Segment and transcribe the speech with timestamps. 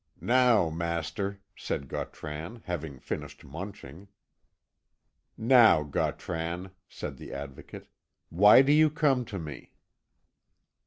[0.19, 4.07] "Now, master," said Gautran, having finished munching.
[5.37, 7.87] "Now, Gautran," said the Advocate,
[8.29, 9.73] "why do you come to me?"